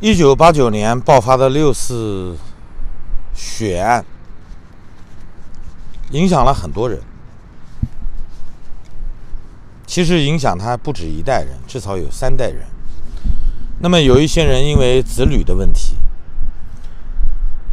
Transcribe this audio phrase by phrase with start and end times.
[0.00, 2.36] 一九八九年爆发的六四
[3.34, 4.04] 血案，
[6.12, 7.00] 影响了很多人。
[9.84, 12.64] 其实影响他不止一代人，至少有三代人。
[13.80, 15.96] 那么有一些人因为子女的问题，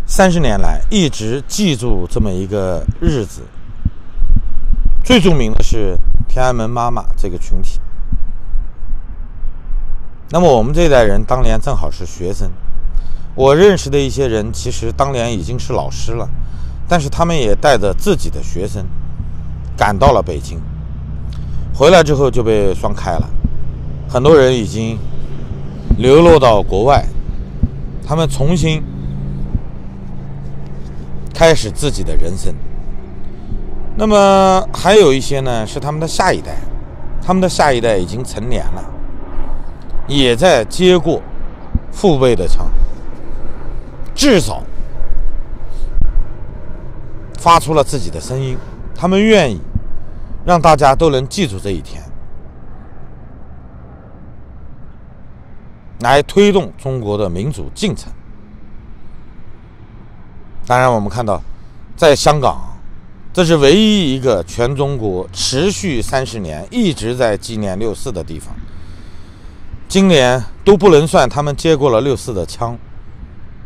[0.08, 3.44] 三十年来一直记住这么一个日子。
[5.04, 5.96] 最著名的是
[6.28, 7.80] 天安门妈妈这个群体。
[10.36, 12.52] 那么我们这代人当年正好是学生，
[13.36, 16.30] 我认识的一些人其实当年已经是老师了，
[16.90, 18.86] 但是他们也带着自己的学生
[19.78, 20.60] 赶到了北京，
[21.74, 23.30] 回来之后就被双开了，
[24.10, 25.00] 很多人已经
[25.98, 27.06] 流落到国外，
[28.06, 28.84] 他们重新
[31.34, 32.54] 开始自己的人生。
[33.96, 36.58] 那么还有一些呢是他们的下一代，
[37.26, 38.92] 他们的下一代已经成年了。
[40.08, 41.22] 也在接过
[41.92, 42.68] 父辈的枪，
[44.14, 44.64] 至少
[47.40, 48.58] 发出了自己的声音。
[48.94, 49.60] 他们愿意
[50.46, 52.02] 让大家都能记住这一天，
[56.00, 58.12] 来推动中国的民主进程。
[60.66, 61.42] 当然，我们看到，
[61.96, 62.58] 在香港，
[63.34, 68.56] 这是唯一一个全中国持续三十年一直在纪念六四的地方。
[69.88, 72.78] 今年都不能算他们接过了六四的枪，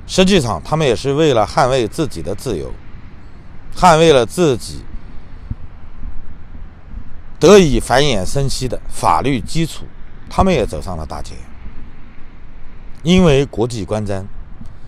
[0.05, 2.71] 实际上他们也是为了捍卫自己的自由，
[3.75, 4.81] 捍卫了自己
[7.39, 9.85] 得以繁衍生息的法律基础，
[10.29, 11.33] 他们也走上了大街。
[13.01, 14.23] 因为国际观瞻，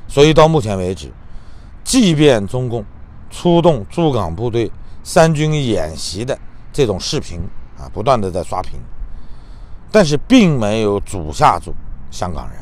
[0.08, 1.10] 所以到目前为止，
[1.84, 2.86] 即便中共
[3.30, 4.70] 出动驻港部队、
[5.02, 6.38] 三军演习的
[6.74, 7.40] 这种视频
[7.80, 8.74] 啊，不断的在刷屏。
[9.92, 11.76] 但是并没有阻吓住
[12.10, 12.58] 香港人。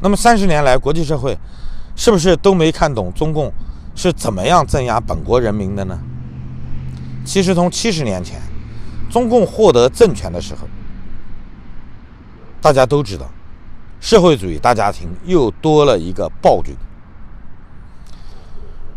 [0.00, 1.38] 那么三十年来，国际社会
[1.96, 3.52] 是不是都没看懂中共
[3.94, 5.98] 是怎么样镇压本国人民的呢？
[7.24, 8.40] 其实从七十年前
[9.08, 10.66] 中共获得政权的时候，
[12.60, 13.30] 大家都知道，
[14.00, 16.74] 社会主义大家庭又多了一个暴君，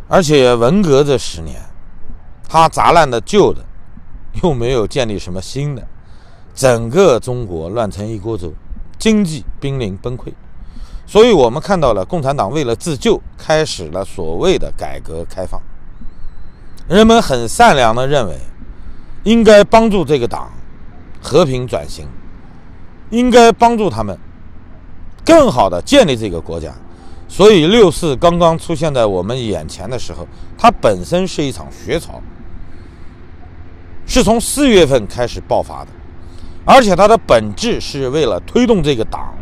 [0.07, 1.61] 而且文革这十年，
[2.49, 3.63] 他砸烂的旧的，
[4.41, 5.87] 又没有建立什么新的。
[6.55, 8.53] 整个中国乱成一锅粥，
[8.97, 10.33] 经济濒临崩溃，
[11.05, 15.61] 所以我们看到了共产党为了自救，开始了所谓的改革开放。
[16.87, 18.39] 人们很善良的认为，
[19.23, 20.49] 应该帮助这个党
[21.21, 22.07] 和平转型，
[23.09, 24.17] 应该帮助他们
[25.25, 26.73] 更好的建立这个国家。
[27.27, 30.25] 所以六四刚刚出现在我们眼前的时候，
[30.57, 32.21] 它本身是一场学潮，
[34.05, 35.91] 是从四月份开始爆发的。
[36.65, 39.33] 而且它的本质是为了推动这个党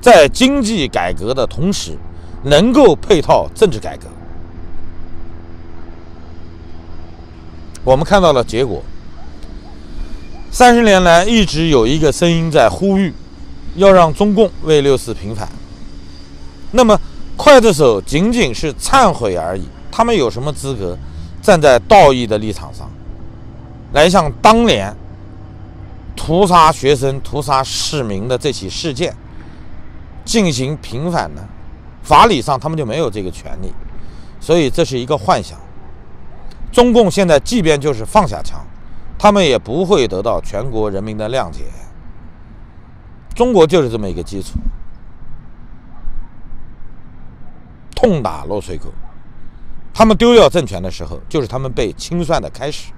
[0.00, 1.96] 在经济改革的同时，
[2.42, 4.06] 能够配套政治改革。
[7.84, 8.82] 我们看到了结果。
[10.50, 13.12] 三十年来，一直有一个声音在呼吁，
[13.74, 15.48] 要让中共为六四平反。
[16.72, 16.98] 那么，
[17.36, 20.96] 刽子手仅仅是忏悔而已，他们有什么资格
[21.42, 22.90] 站在道义的立场上，
[23.92, 24.94] 来向当年？
[26.16, 29.14] 屠杀学生、屠杀市民的这起事件
[30.24, 31.42] 进行平反呢？
[32.02, 33.72] 法理上他们就没有这个权利，
[34.40, 35.58] 所以这是一个幻想。
[36.72, 38.64] 中共现在即便就是放下枪，
[39.18, 41.64] 他们也不会得到全国人民的谅解。
[43.34, 44.58] 中国就是这么一个基础，
[47.94, 48.92] 痛打落水狗。
[49.92, 52.92] 他们丢掉政权的时候，就是他们被清算的开始。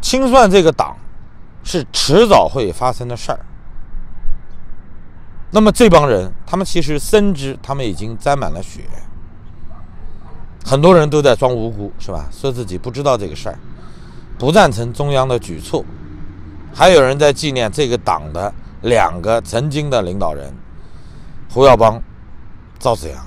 [0.00, 0.96] 清算这个党。
[1.66, 3.40] 是迟早会发生的事儿。
[5.50, 8.82] 那么这帮人，他们其实深知他们已经沾满了血，
[10.64, 12.28] 很多人都在装无辜，是吧？
[12.30, 13.58] 说自己不知道这个事儿，
[14.38, 15.84] 不赞成中央的举措，
[16.72, 20.54] 还有人在纪念这个党的两个曾经的领导人
[21.50, 22.00] 胡耀邦、
[22.78, 23.26] 赵紫阳。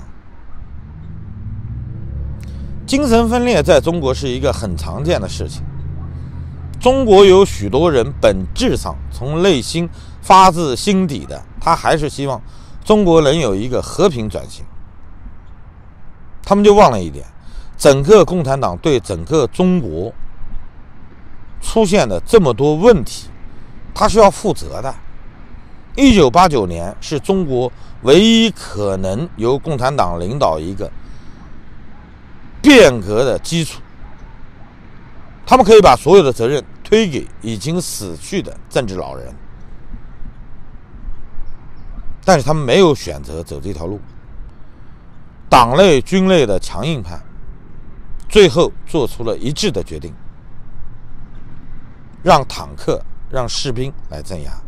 [2.86, 5.62] 精神分裂在中国是一个很常见的事情。
[6.80, 9.86] 中国有许多人本质上从内心
[10.22, 12.40] 发自心底的，他还是希望
[12.82, 14.64] 中国能有一个和平转型。
[16.42, 17.26] 他们就忘了一点，
[17.76, 20.10] 整个共产党对整个中国
[21.60, 23.28] 出现的这么多问题，
[23.94, 24.94] 他是要负责的。
[25.96, 27.70] 一九八九年是中国
[28.02, 30.90] 唯一可能由共产党领导一个
[32.62, 33.82] 变革的基础。
[35.46, 39.32] 他们可以把所有的责任推给已经死去的政治老人。
[42.24, 44.00] 但是他们没有选择走这条路。
[45.48, 47.20] 党内、军内的强硬派，
[48.28, 50.12] 最后做出了一致的决定，
[52.24, 53.00] 让坦克、
[53.30, 54.60] 让士兵来镇压，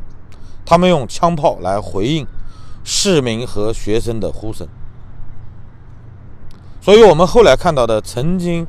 [0.64, 2.24] 他们用枪炮来回应
[2.84, 4.69] 市民和学生的呼声。
[6.80, 8.66] 所以，我们后来看到的曾经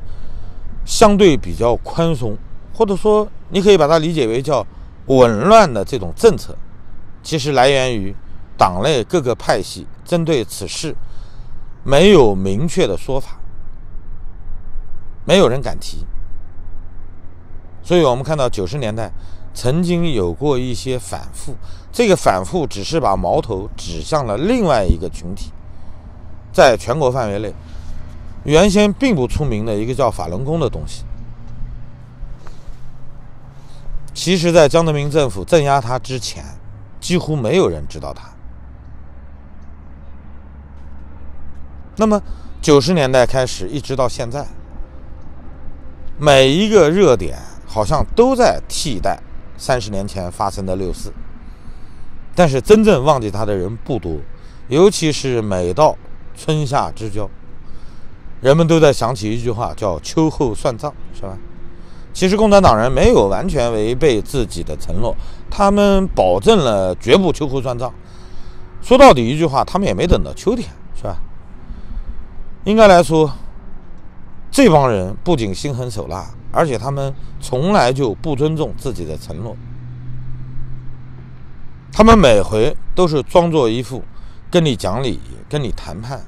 [0.84, 2.36] 相对比较宽松，
[2.72, 4.66] 或者说你可以把它理解为叫
[5.06, 6.56] 紊乱的这种政策，
[7.22, 8.12] 其实来源于
[8.58, 10.92] 党内各个派系针对此事
[11.84, 13.38] 没有明确的说法，
[15.24, 16.04] 没有人敢提。
[17.80, 19.12] 所以我们看到九十年代
[19.54, 21.54] 曾经有过一些反复，
[21.92, 25.52] 这个反复只是把矛头指向了另外一个群体，
[26.52, 27.54] 在全国范围内。
[28.42, 31.04] 原先并不出名的一个叫法轮功的东西，
[34.14, 36.44] 其实，在江泽民政府镇压他之前，
[37.00, 38.30] 几乎没有人知道他。
[41.96, 42.22] 那么，
[42.62, 44.46] 九十年代开始一直到现在，
[46.16, 49.20] 每一个热点好像都在替代
[49.58, 51.12] 三十年前发生的六四，
[52.36, 54.18] 但是真正忘记他的人不多，
[54.68, 55.96] 尤其是每到
[56.36, 57.28] 春夏之交。
[58.40, 61.36] 人们都在想起一句话，叫“秋后算账”，是吧？
[62.14, 65.14] 其实共产党人没有完全违背自己的承诺，
[65.50, 67.92] 他们保证了绝不秋后算账。
[68.80, 71.16] 说到底一句话，他们也没等到秋天，是吧？
[72.64, 73.30] 应该来说，
[74.50, 79.56] 这帮人不仅心狠手辣，而且他们从来就不尊重自己的承诺。
[81.92, 84.02] 他们每回都是装作一副
[84.50, 86.20] 跟你讲理、跟你谈判。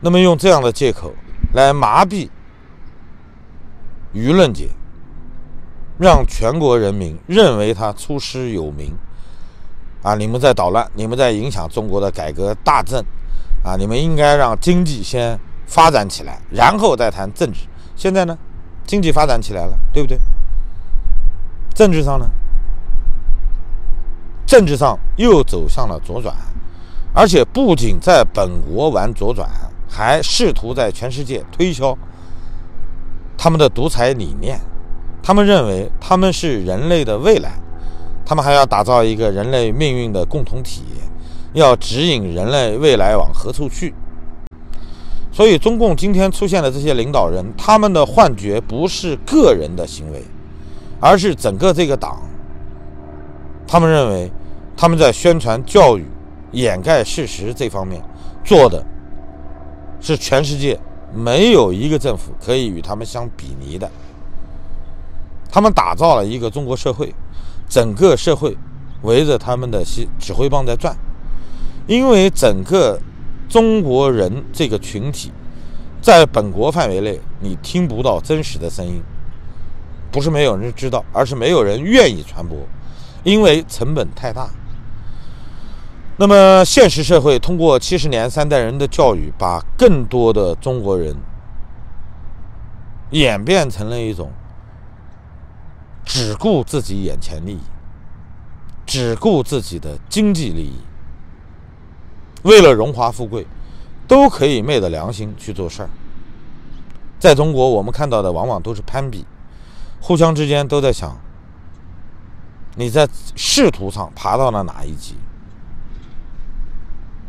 [0.00, 1.12] 那么用这样的借口
[1.52, 2.28] 来麻痹
[4.14, 4.68] 舆论界，
[5.98, 8.94] 让全国人民认为他出师有名，
[10.02, 13.02] 啊，你们在捣乱，你们在影响中国的改革大政，
[13.62, 17.60] 啊，你们应该让经济先发展起来，然后再谈政治。
[17.94, 18.36] 现在呢，
[18.86, 20.18] 经济发展起来了，对不对？
[21.74, 22.30] 政治上呢，
[24.46, 26.34] 政治上又走向了左转，
[27.14, 29.48] 而且不仅在本国玩左转。
[29.88, 31.96] 还试图在全世界推销
[33.38, 34.60] 他们的独裁理念，
[35.26, 37.58] 他们认为他们是人类的未来，
[38.24, 40.82] 他们还要打造一个人类命运的共同体，
[41.52, 43.92] 要指引人类未来往何处去。
[45.32, 50.22] 所以，中共今天出现的这些领导人，他们的幻觉不是个人的行为，
[51.00, 52.22] 而是整个这个党。
[53.66, 54.30] 他们认为
[54.76, 56.06] 他们在宣传教育、
[56.52, 58.00] 掩盖事实这方面
[58.44, 58.80] 做的。
[60.00, 60.78] 是全世界
[61.12, 63.90] 没有一个政府可以与他们相比拟的。
[65.50, 67.14] 他们打造了一个中国社会，
[67.68, 68.56] 整个社会
[69.02, 70.96] 围着他们的指指挥棒在转。
[71.86, 73.00] 因为整个
[73.48, 75.30] 中国人这个群体，
[76.02, 79.00] 在本国范围内，你听不到真实的声音，
[80.10, 82.58] 不是没有人知道，而是没有人愿意传播，
[83.22, 84.50] 因为成本太大。
[86.18, 91.14] 那么，现实社会通过七十年三代人的教育，把更多的中国人
[93.10, 94.32] 演变成了一种
[96.06, 97.60] 只顾自己眼前利益、
[98.86, 100.78] 只顾自己的经济利益，
[102.42, 103.44] 为了荣华富贵，
[104.08, 105.90] 都可以昧着良心去做事儿。
[107.18, 109.26] 在中国，我们看到的往往都是攀比，
[110.00, 111.18] 互相之间都在想
[112.76, 115.16] 你在仕途上爬到了哪一级。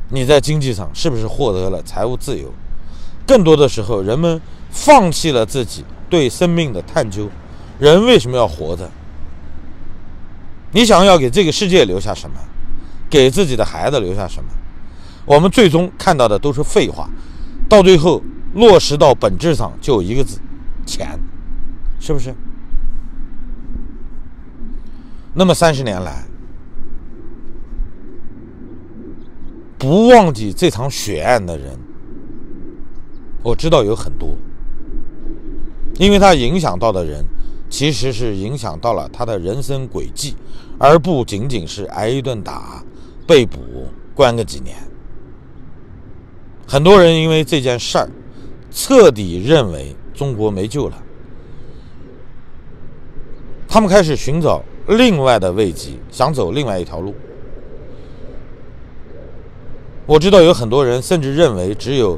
[0.09, 2.53] 你在经济上是不是获得了财务自由？
[3.25, 7.27] 更多的时候，人们放弃了自己对生命的探究。
[7.79, 8.89] 人为什么要活着？
[10.71, 12.35] 你想要给这个世界留下什么？
[13.09, 14.49] 给自己的孩子留下什么？
[15.25, 17.09] 我们最终看到的都是废话，
[17.69, 18.21] 到最后
[18.53, 20.39] 落实到本质上就一个字：
[20.85, 21.19] 钱，
[21.99, 22.33] 是不是？
[25.33, 26.25] 那么三十年来。
[29.77, 31.77] 不忘记这场血案的人，
[33.43, 34.35] 我知道有很多，
[35.99, 37.23] 因为他影响到的人，
[37.69, 40.35] 其实是影响到了他的人生轨迹，
[40.79, 42.83] 而不仅仅是挨一顿打、
[43.27, 43.59] 被捕、
[44.15, 44.75] 关个几年。
[46.65, 48.09] 很多人因为这件事儿，
[48.71, 51.03] 彻底认为中国没救了，
[53.67, 57.13] 他们开始寻找另外的慰藉，想走另外一条路。
[60.05, 62.17] 我知道有很多人甚至认为只有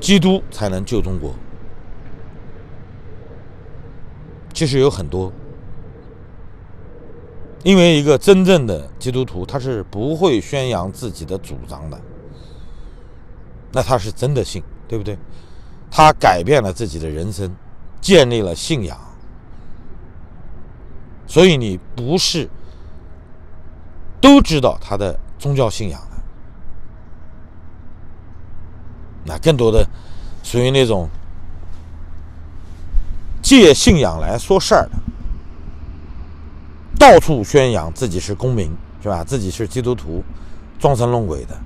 [0.00, 1.34] 基督才能救中国。
[4.60, 5.32] 其实有很多
[7.62, 11.98] 因为一个真正的基督徒，他是不会宣扬自己的主张的。
[13.72, 15.16] 那他是真的信，对不对？
[15.90, 17.50] 他改变了自己的人生，
[18.02, 18.98] 建立了信仰。
[21.26, 22.46] 所以你不是
[24.20, 26.22] 都知道他的宗教信仰的，
[29.24, 29.88] 那更多的
[30.42, 31.08] 属于那种
[33.50, 34.90] 借信仰来说事儿的。
[36.96, 38.70] 到处宣扬自己是公民，
[39.02, 39.24] 是吧？
[39.24, 40.22] 自己是基督徒，
[40.78, 41.58] 装神弄鬼的。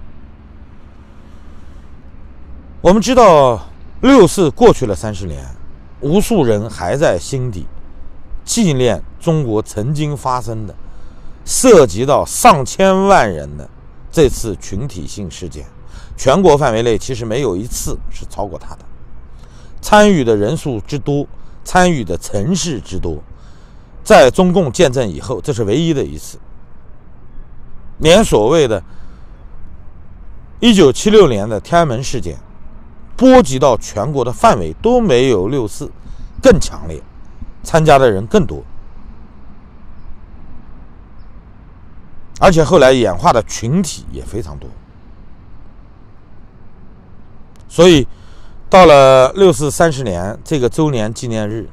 [2.80, 3.66] 我们知道
[4.00, 5.44] 六四过去了三十年，
[6.00, 7.66] 无数人还在心底
[8.46, 10.74] 纪念中国曾经发生的
[11.44, 13.68] 涉及到上千万人的
[14.10, 15.66] 这次群体性事件。
[16.16, 18.86] 全国范围内其实没有一次是超过他的，
[19.82, 21.26] 参与的人数之多，
[21.64, 23.22] 参与的城市之多。
[24.04, 26.38] 在中共建政以后，这是唯一的一次，
[27.98, 28.82] 连所谓的
[30.60, 32.38] 1976年的天安门事件
[33.16, 35.90] 波及到全国的范围都没有六四
[36.42, 37.02] 更强烈，
[37.62, 38.62] 参加的人更多，
[42.40, 44.68] 而且后来演化的群体也非常多，
[47.68, 48.06] 所以
[48.74, 51.68] 到了六四三十年这个周年纪念日。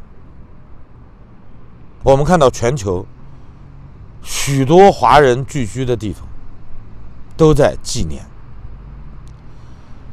[2.03, 3.03] 我们看到全球
[4.21, 6.27] 许多华人聚居的地方
[7.35, 8.23] 都在纪念，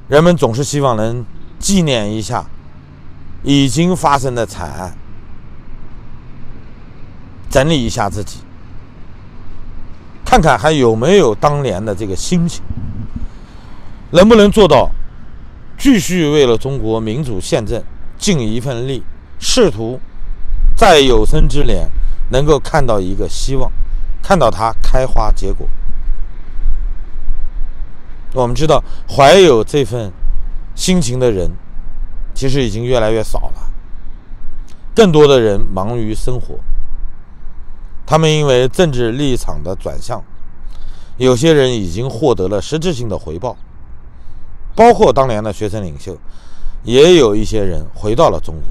[0.08, 1.22] 人们总是希望能
[1.58, 2.46] 纪念一下
[3.42, 4.96] 已经发生的惨案，
[7.50, 8.38] 整理一下自己，
[10.24, 12.64] 看看还有没有当年的这个心情，
[14.12, 14.90] 能不能做到
[15.78, 17.82] 继续为了中国民主宪政
[18.18, 19.02] 尽一份力，
[19.38, 20.00] 试图。
[20.76, 21.88] 在有生之年，
[22.30, 23.70] 能够看到一个希望，
[24.22, 25.68] 看到它开花结果。
[28.32, 30.12] 我们知道，怀有这份
[30.74, 31.50] 心情的人，
[32.34, 33.72] 其实已经越来越少了。
[34.94, 36.58] 更多的人忙于生活，
[38.04, 40.22] 他们因为政治立场的转向，
[41.16, 43.56] 有些人已经获得了实质性的回报，
[44.78, 46.16] 包括当年的学生领袖，
[46.84, 48.62] 也有一些人回到了中国。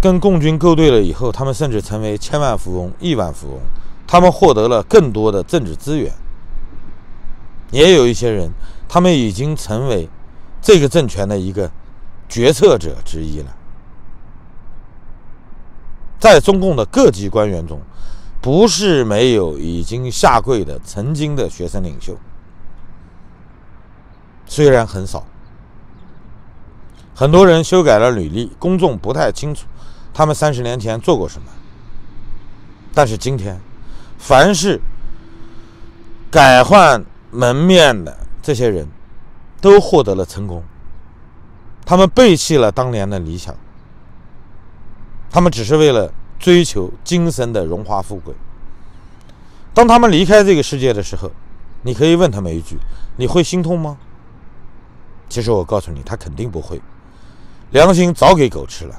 [0.00, 3.60] 跟共军勾兑了以后，他们甚至成为千万富翁、亿万富翁，
[4.06, 6.12] 他们获得了更多的政治资源。
[7.72, 8.52] 也有一些人，
[8.88, 10.08] 他们已经成为
[10.62, 11.68] 这个政权的一个
[12.28, 13.56] 决策者之一了。
[16.20, 17.80] 在中共的各级官员中，
[18.40, 22.16] 不是没有已经下跪的曾经的学生领袖，
[24.48, 25.24] 虽然很少，
[27.14, 29.66] 很多人修改了履历，公众不太清楚。
[30.12, 31.46] 他们三十年前做过什么？
[32.92, 33.60] 但是今天，
[34.18, 34.80] 凡是
[36.30, 38.88] 改换门面的这些人，
[39.60, 40.64] 都获得了成功。
[41.84, 43.54] 他们背弃了当年的理想，
[45.30, 48.34] 他们只是为了追求今生的荣华富贵。
[49.72, 51.30] 当他们离开这个世界的时候，
[51.82, 52.78] 你可以问他们一句
[53.16, 53.98] ：“你会心痛吗？”
[55.28, 56.80] 其实我告诉你，他肯定不会，
[57.70, 58.94] 良心早给狗吃了。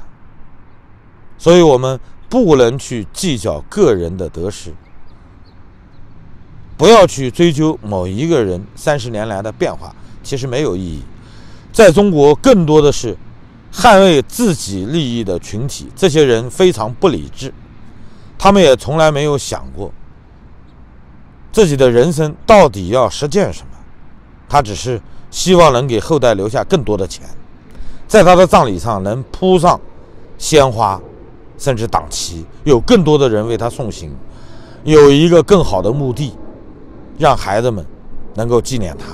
[1.37, 4.73] 所以，我们不能去计较个人的得失，
[6.77, 11.01] 不要去追究某一个人三十年来的变化，其实没有意义。
[11.71, 13.17] 在中国，更多的是
[13.71, 17.53] 捍卫自己利益的群体，这些人非常不理智，
[18.37, 19.91] 他们也从来没有想过
[21.51, 23.77] 自己的人生到底要实践什么，
[24.49, 27.25] 他只是希望能给后代留下更多的钱，
[28.07, 29.79] 在他的葬礼上能铺上
[30.37, 30.99] 鲜花。
[31.57, 34.09] 甚至党旗，有更多的人为他送行，
[34.85, 36.31] 有一个更好的墓地，
[37.17, 37.85] 让孩子们
[38.35, 39.07] 能够纪念他，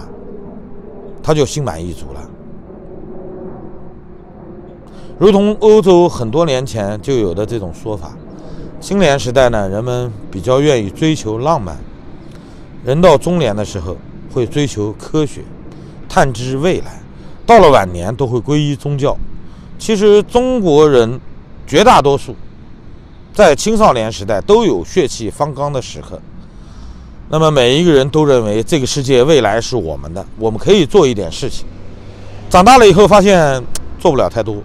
[1.23, 2.21] 他就心满意足了。
[5.17, 8.15] 如同欧洲很多年前就有的这种说法，
[8.79, 11.75] 青年时代呢，人们比较愿意追求浪漫；
[12.85, 13.97] 人到中年的时候
[14.31, 15.41] 会追求科学，
[16.15, 16.91] 探知未来；
[17.45, 19.17] 到了晚年都会皈依宗教。
[19.77, 21.19] 其实中国人。
[21.67, 22.35] 绝大多数
[23.33, 26.21] 在青少年时代都有血气方刚的时刻，
[27.27, 31.65] 那么每一个人都认为这个世界未来是我们的，我们可以做一点事情。
[32.51, 33.59] 长大了以后发现
[33.97, 34.57] 做不了太多，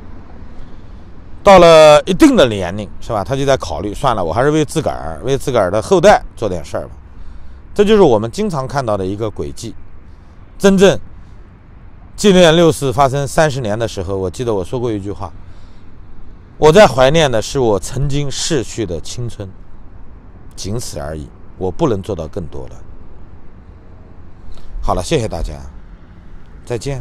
[1.42, 3.24] 到了一定的年龄，是吧？
[3.24, 6.90] 他就在考虑，算了，我还是为自个儿、为自个儿的后代做点事儿吧。
[7.74, 9.74] 这就是我们经常看到的一个轨迹。
[10.58, 11.00] 真正
[12.20, 15.32] 纪念六四发生三十年的时候，我记得我说过一句话。
[16.58, 19.48] 我在怀念的是我曾经逝去的青春。
[20.54, 22.76] 仅此而已，我不能做到更多了。
[24.82, 25.54] 好了，谢谢大家，
[26.66, 27.00] 再见。